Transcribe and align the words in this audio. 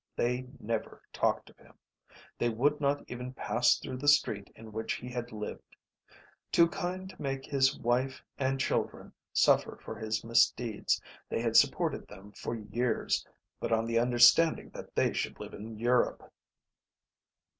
They 0.15 0.47
never 0.59 1.03
talked 1.13 1.51
of 1.51 1.57
him. 1.59 1.75
They 2.39 2.49
would 2.49 2.81
not 2.81 3.05
even 3.07 3.33
pass 3.35 3.77
through 3.77 3.97
the 3.97 4.07
street 4.07 4.49
in 4.55 4.71
which 4.71 4.93
he 4.93 5.09
had 5.11 5.31
lived. 5.31 5.75
Too 6.51 6.67
kind 6.69 7.07
to 7.07 7.21
make 7.21 7.45
his 7.45 7.77
wife 7.77 8.23
and 8.39 8.59
children 8.59 9.13
suffer 9.31 9.77
for 9.83 9.93
his 9.95 10.23
misdeeds, 10.23 10.99
they 11.29 11.39
had 11.41 11.55
supported 11.55 12.07
them 12.07 12.31
for 12.31 12.55
years, 12.55 13.23
but 13.59 13.71
on 13.71 13.85
the 13.85 13.99
understanding 13.99 14.71
that 14.71 14.95
they 14.95 15.13
should 15.13 15.39
live 15.39 15.53
in 15.53 15.77
Europe. 15.77 16.33